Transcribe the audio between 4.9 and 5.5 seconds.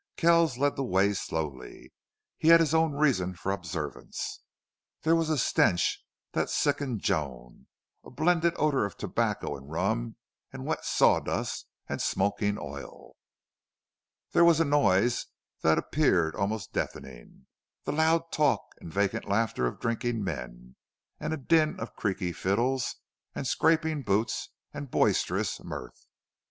There was a